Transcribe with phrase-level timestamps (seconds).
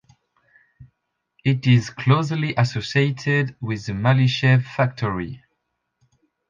[1.45, 5.43] It is closely associated with the Malyshev Factory.